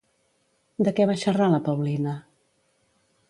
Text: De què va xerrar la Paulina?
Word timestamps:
De 0.87 0.93
què 0.99 1.05
va 1.11 1.17
xerrar 1.25 1.51
la 1.53 1.61
Paulina? 1.67 2.17